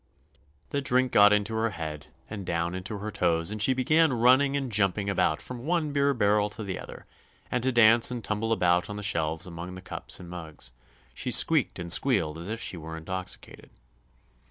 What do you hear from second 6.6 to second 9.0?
the other, and to dance and tumble about on